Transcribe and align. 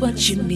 What 0.00 0.28
you 0.28 0.42
need. 0.42 0.55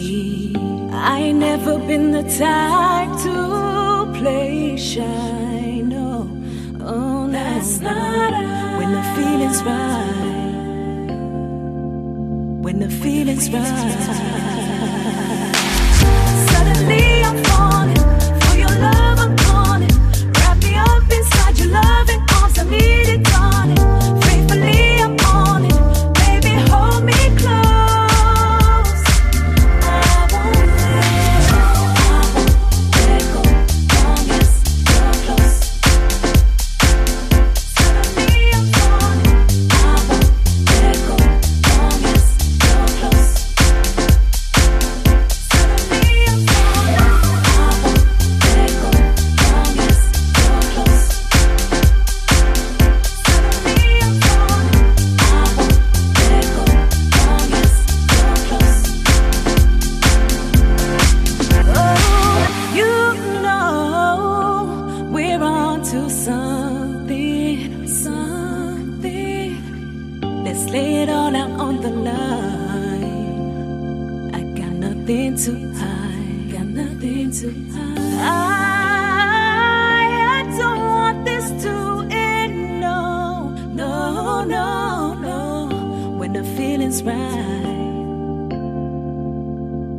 nothing 75.11 75.37
to 75.37 75.53
hide. 75.75 76.53
Got 76.53 76.67
nothing 76.67 77.31
to 77.33 77.51
hide. 77.73 77.99
I, 78.23 80.05
I 80.39 80.57
don't 80.57 80.81
want 80.81 81.25
this 81.25 81.51
to 81.65 82.07
end. 82.11 82.81
No, 82.81 83.51
no, 83.75 84.45
no, 84.45 85.15
no. 85.15 86.15
When 86.17 86.33
the 86.33 86.45
feeling's 86.57 87.03
right. 87.03 87.67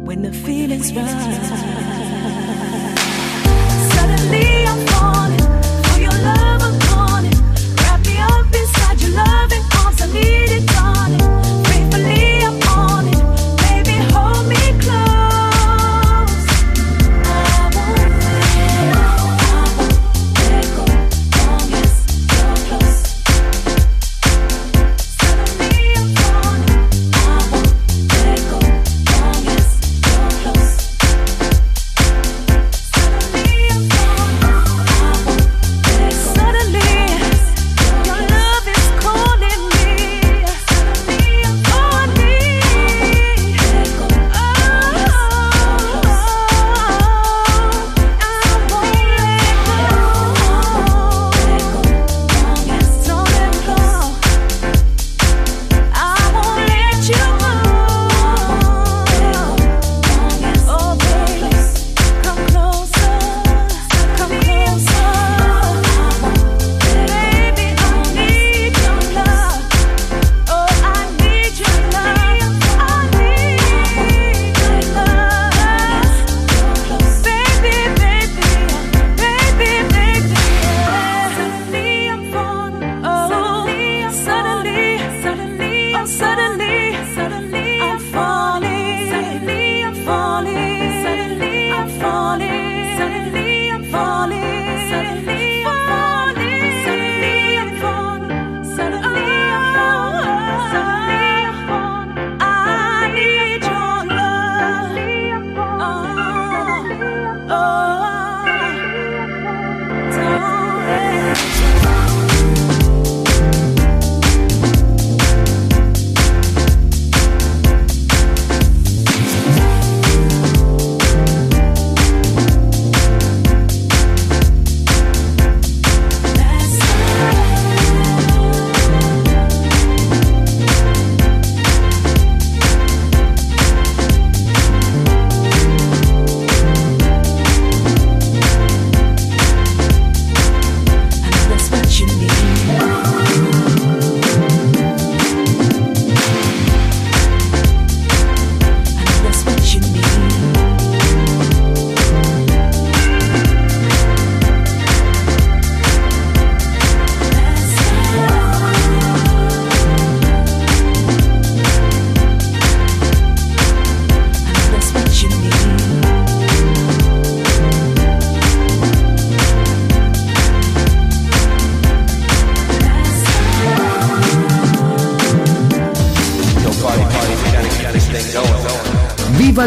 When 0.05 0.21
the 0.21 0.31
feeling's 0.31 0.93
right. 0.93 1.70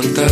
Inutili, 0.00 0.31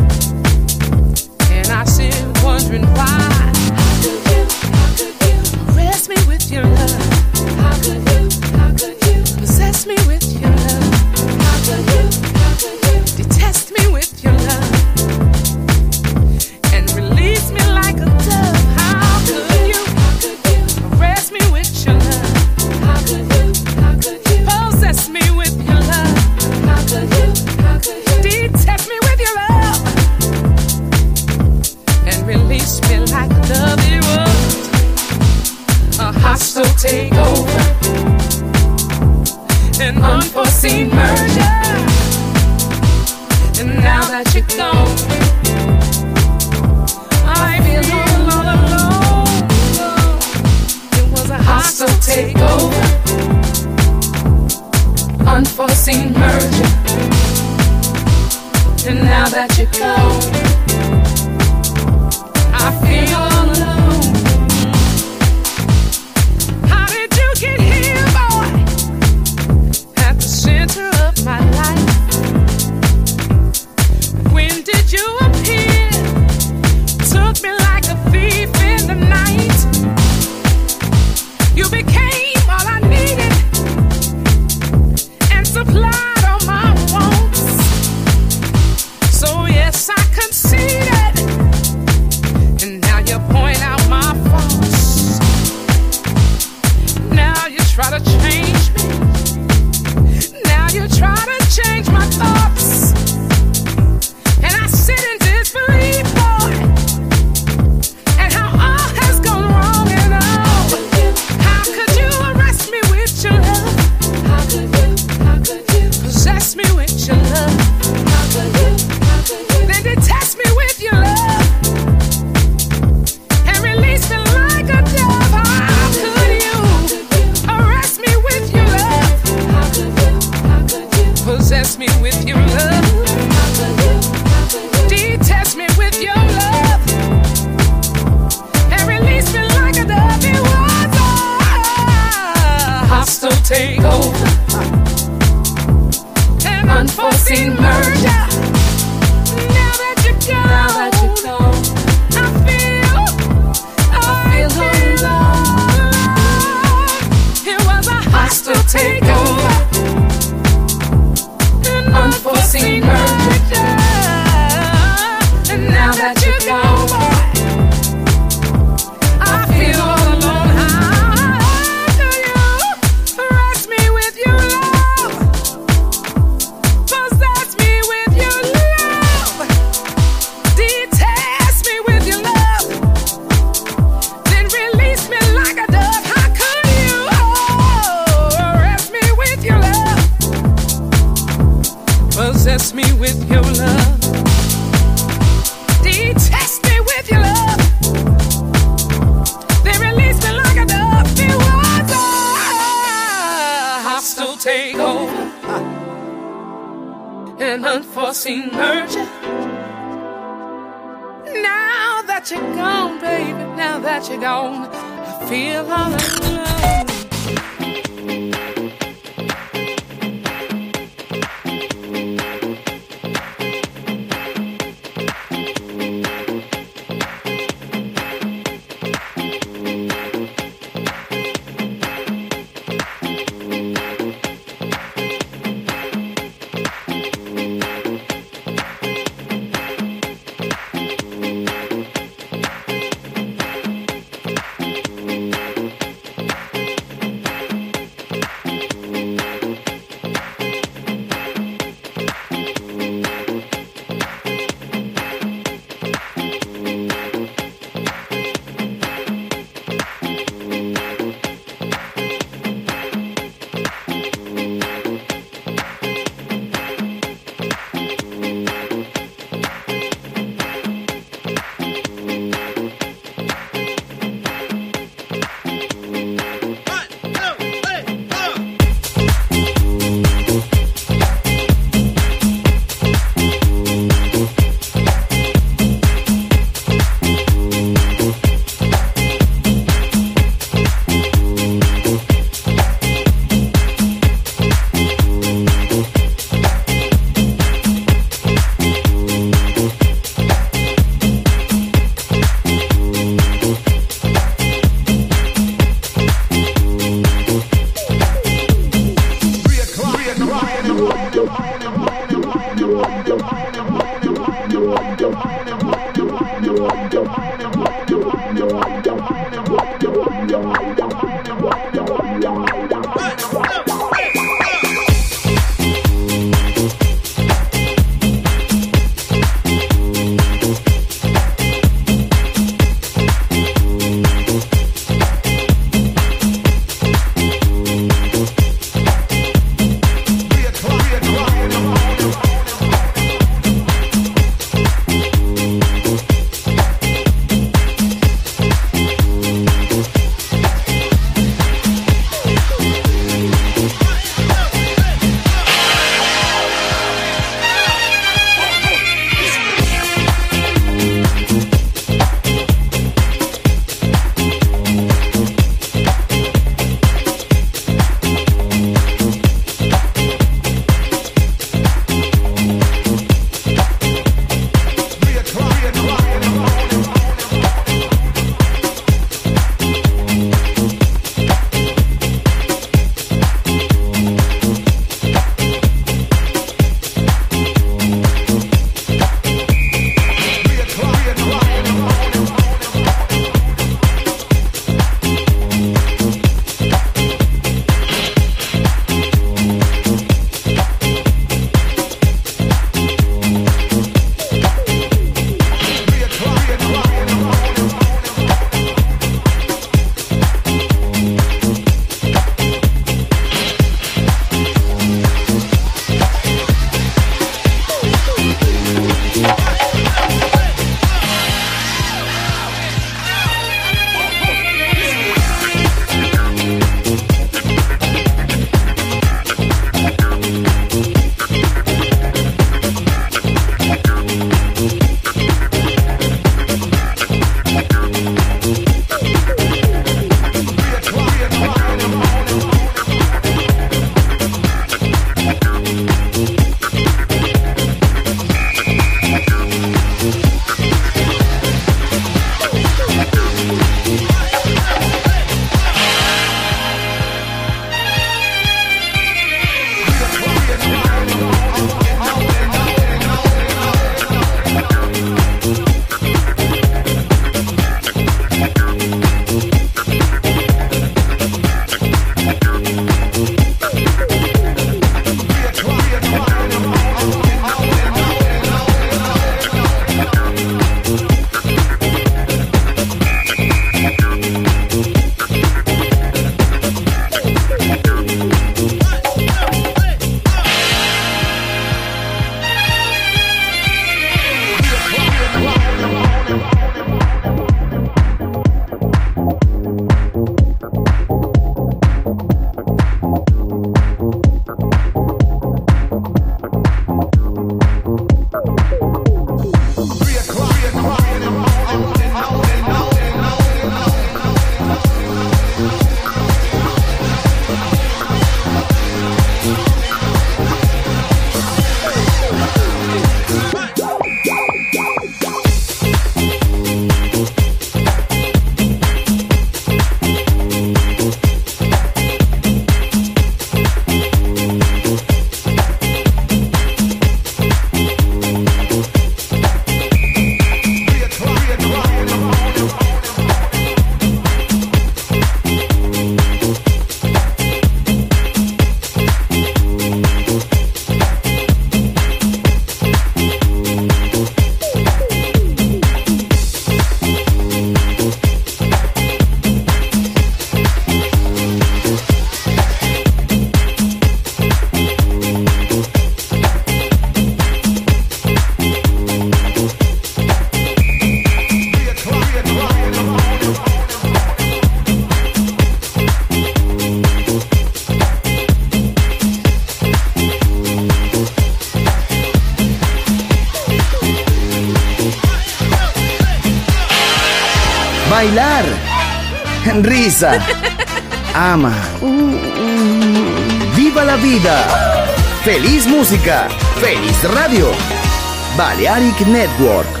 Balearic 598.61 599.25
Network. 599.25 600.00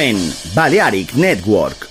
En 0.00 0.32
Balearic 0.54 1.14
Network. 1.14 1.89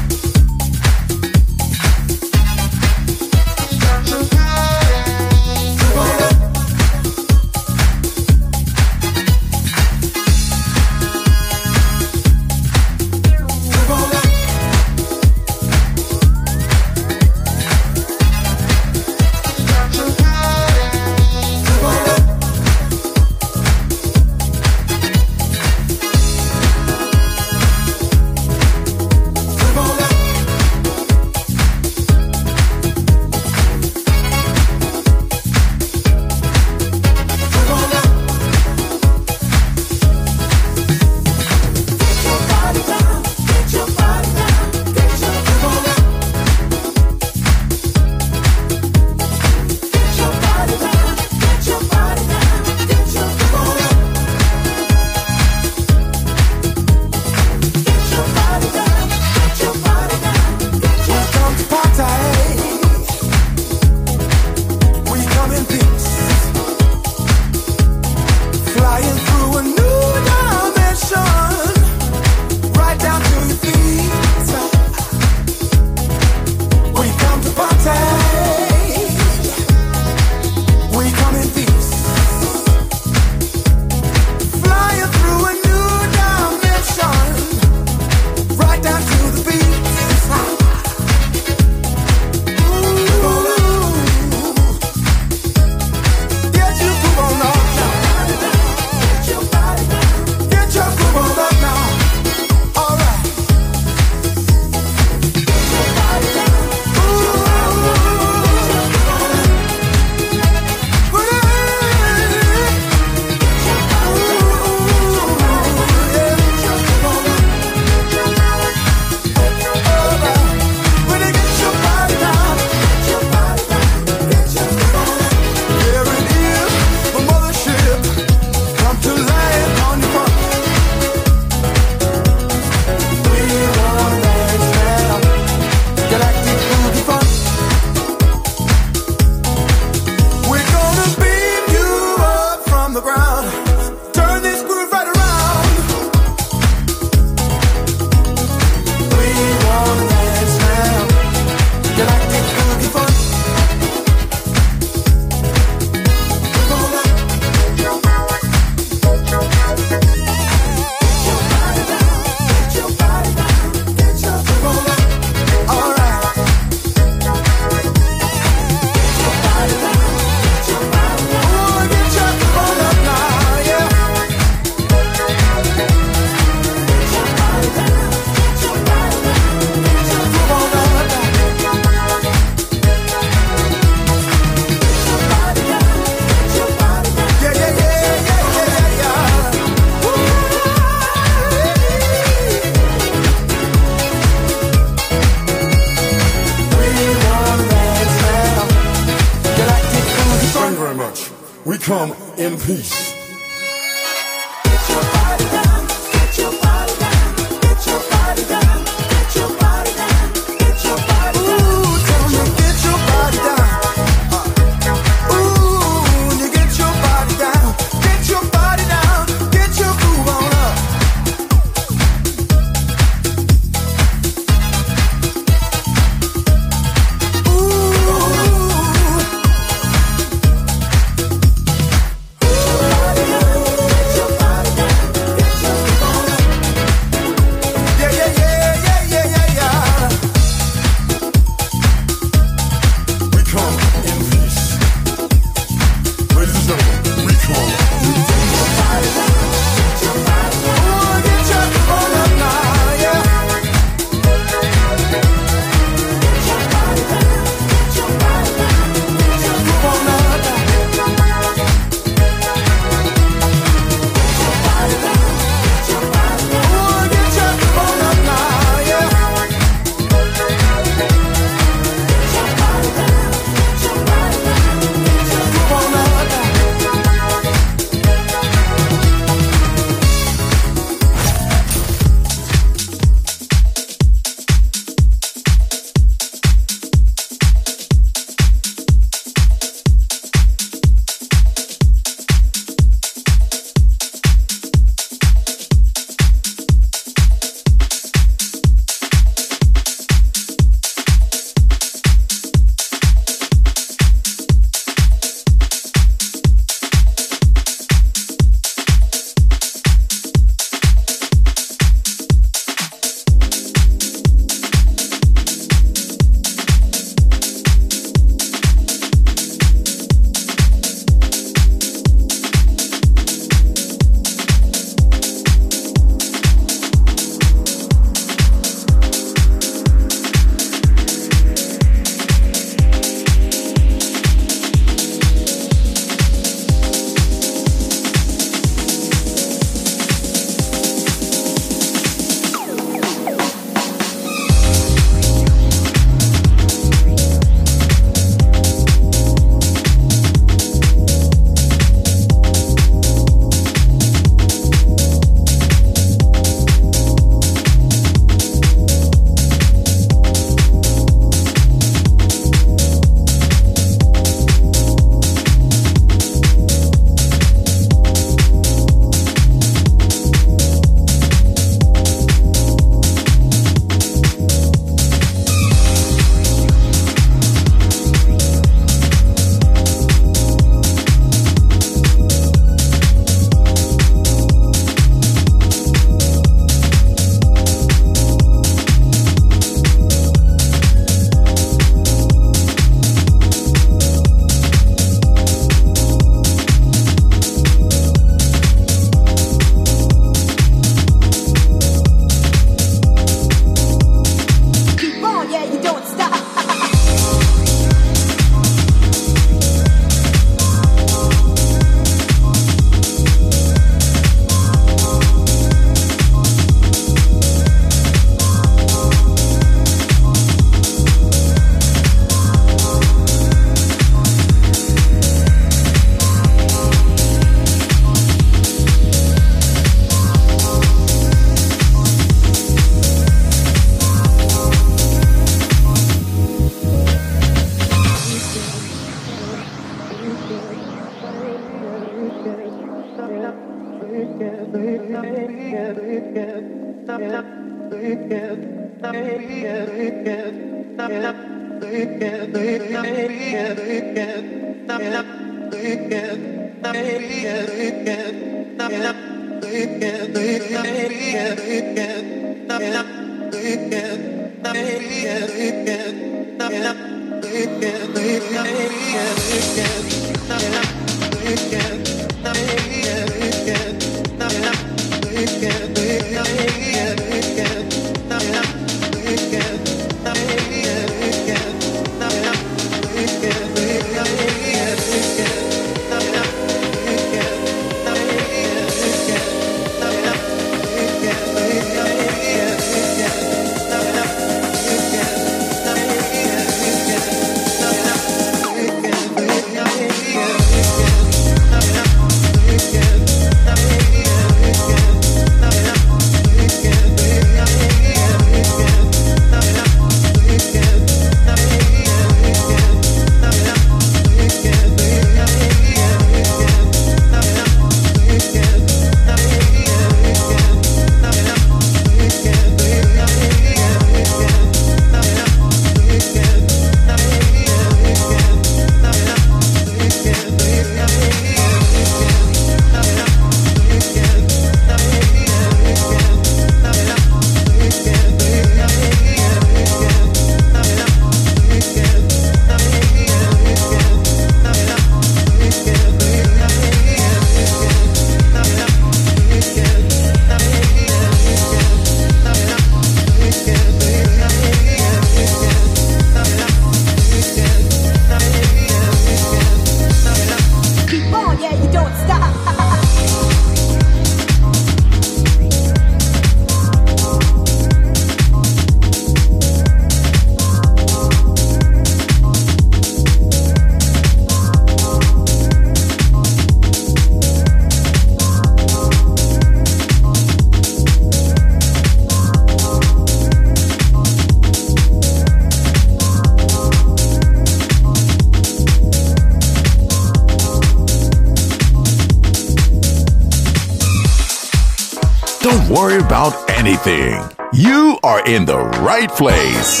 Anything, 596.70 597.42
you 597.74 598.18
are 598.22 598.42
in 598.46 598.64
the 598.64 598.78
right 599.04 599.28
place. 599.28 600.00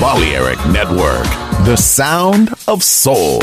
Balearic 0.00 0.56
Network, 0.68 1.26
the 1.66 1.76
sound 1.76 2.48
of 2.66 2.82
soul. 2.82 3.42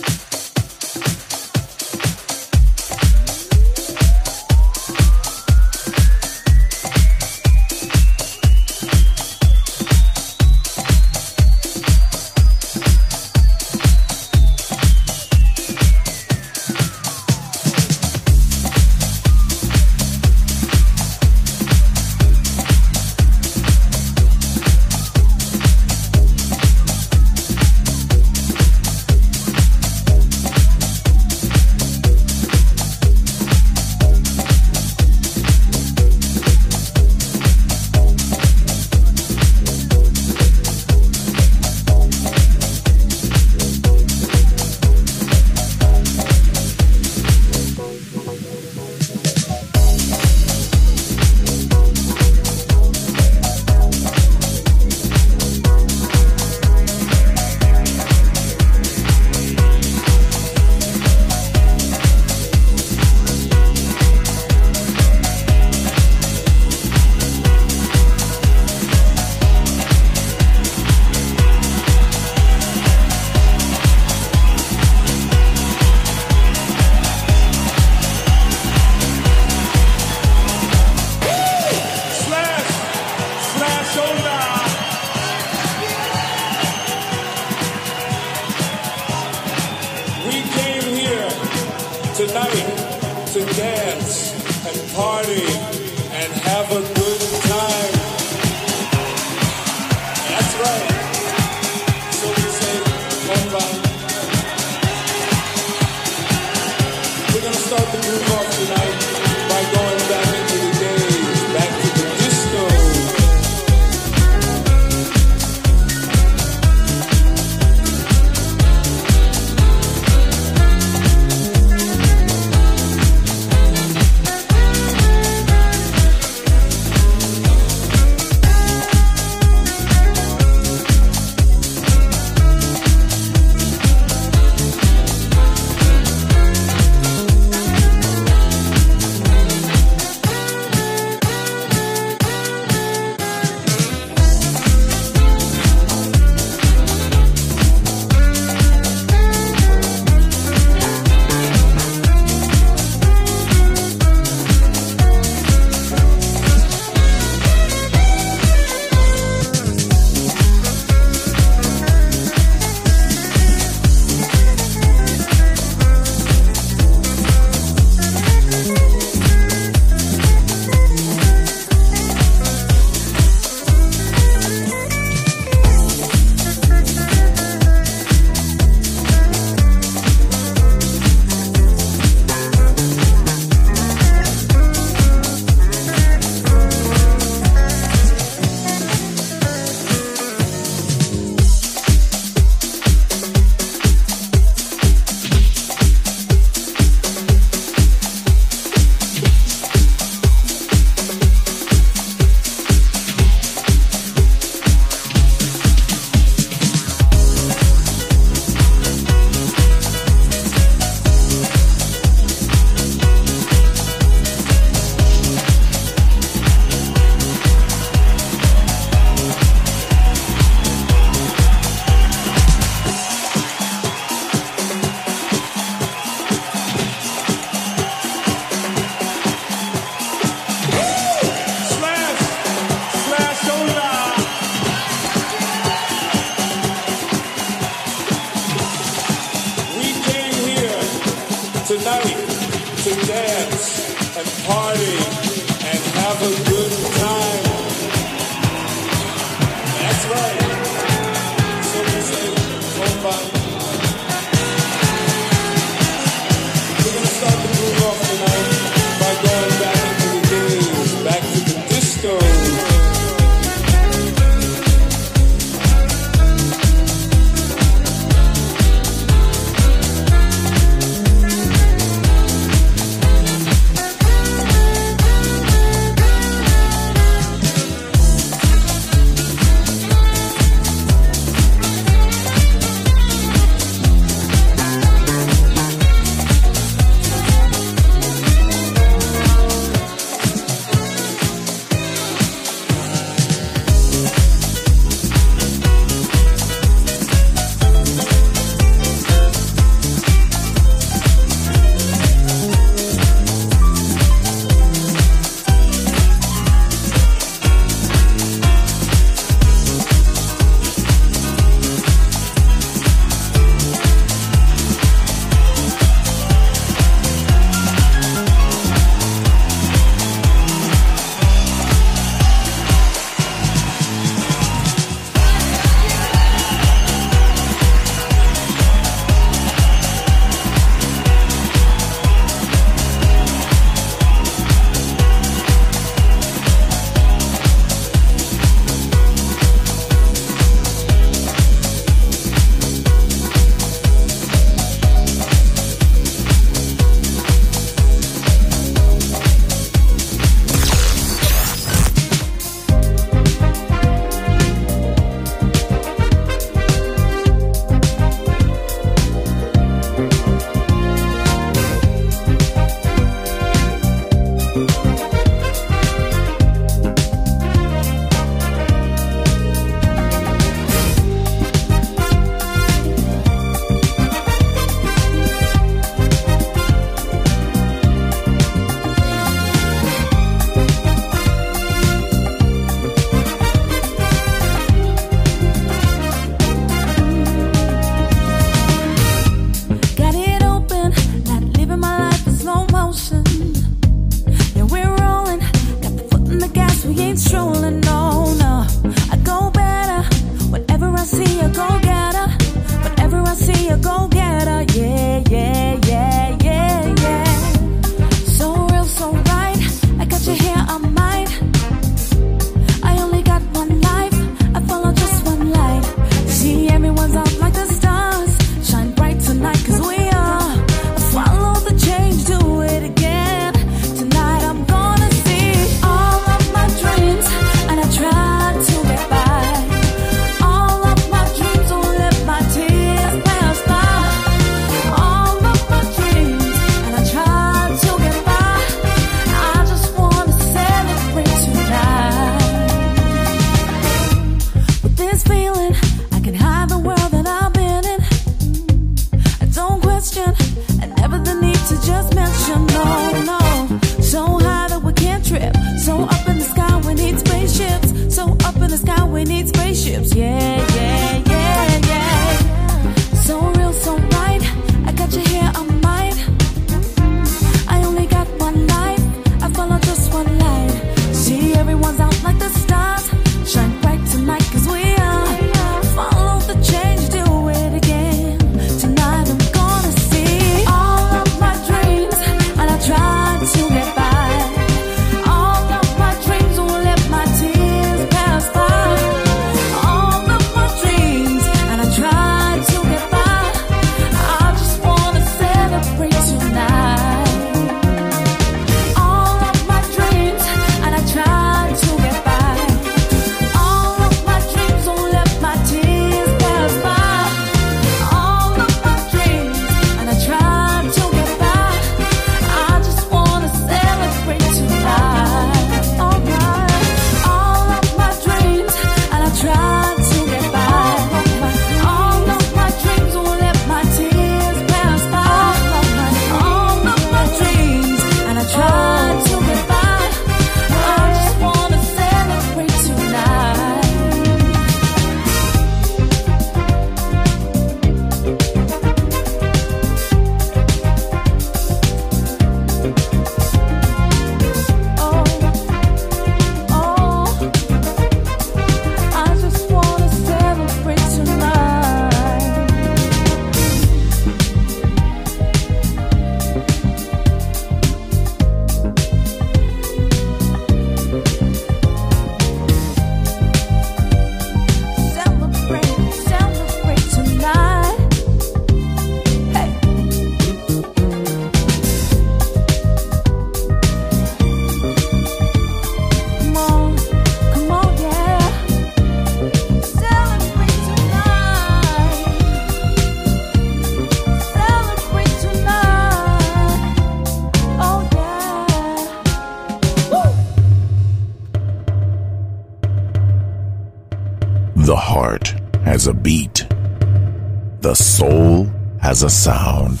Has 599.08 599.22
a 599.22 599.30
sound. 599.30 600.00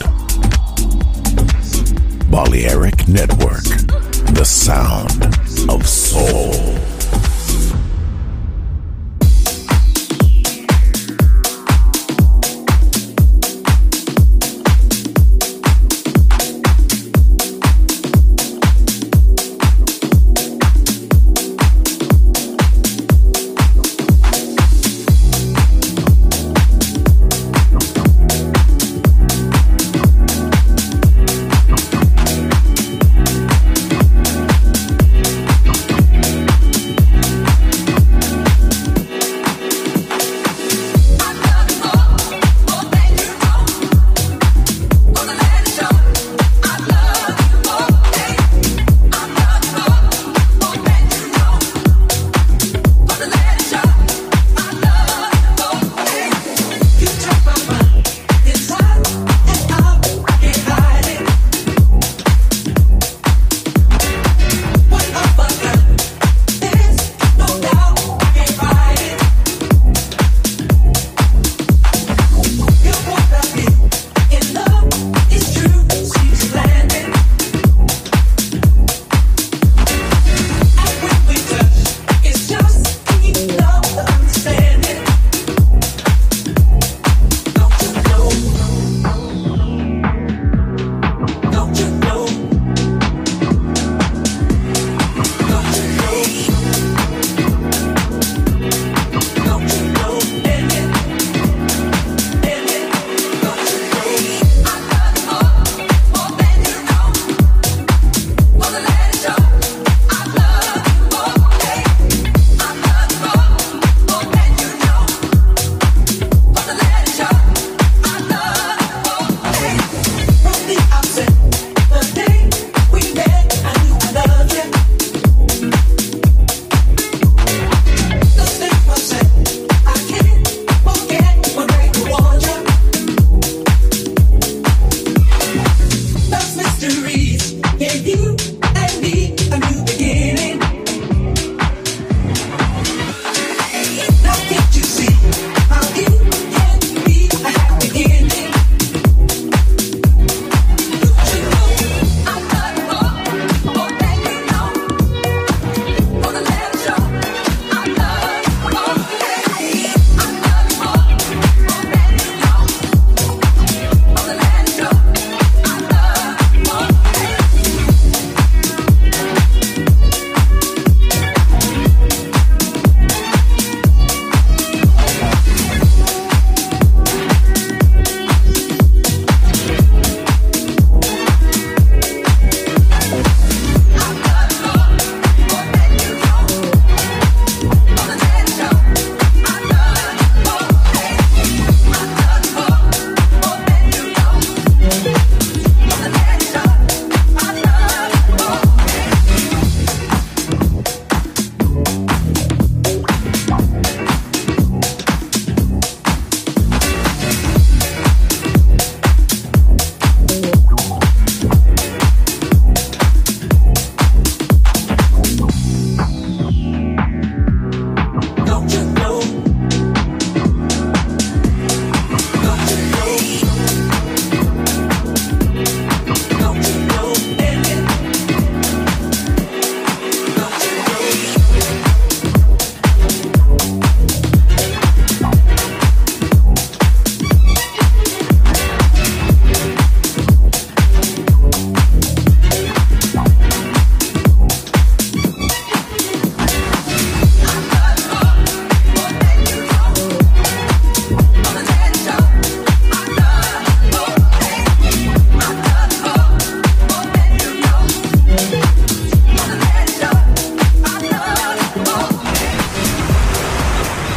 Balearic 2.30 3.08
Network, 3.08 3.64
the 4.34 4.44
sound. 4.44 5.17